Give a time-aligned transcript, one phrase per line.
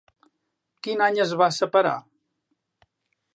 [0.87, 1.93] Quin any es va separar?